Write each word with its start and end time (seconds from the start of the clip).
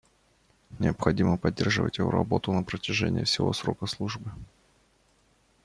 Необходимо 0.79 1.37
поддерживать 1.37 1.99
его 1.99 2.09
работу 2.09 2.51
на 2.51 2.63
протяжении 2.63 3.23
всего 3.23 3.53
срока 3.53 3.85
службы 3.85 4.31